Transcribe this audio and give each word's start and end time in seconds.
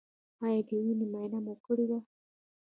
ایا 0.43 0.61
د 0.67 0.69
وینې 0.83 1.05
معاینه 1.11 1.39
مو 1.45 1.53
کړې 1.65 1.85
ده؟ 1.89 1.99